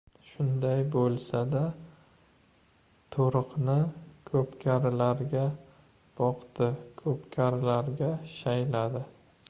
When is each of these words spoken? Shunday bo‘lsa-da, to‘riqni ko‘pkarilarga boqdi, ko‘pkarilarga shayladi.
Shunday 0.27 0.79
bo‘lsa-da, 0.93 1.59
to‘riqni 3.15 3.75
ko‘pkarilarga 4.31 5.45
boqdi, 6.21 6.71
ko‘pkarilarga 7.03 8.13
shayladi. 8.39 9.05